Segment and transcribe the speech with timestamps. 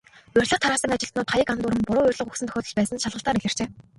[0.35, 3.67] Урилга тараасан ажилтнууд хаяг андууран, буруу урилга өгсөн тохиолдол байсан нь шалгалтаар илэрчээ.